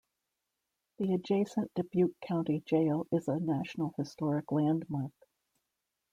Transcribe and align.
The 0.97 1.13
adjacent 1.13 1.71
Dubuque 1.75 2.19
County 2.21 2.61
Jail 2.65 3.05
is 3.11 3.27
a 3.27 3.39
National 3.39 3.93
Historic 3.99 4.51
Landmark. 4.51 5.13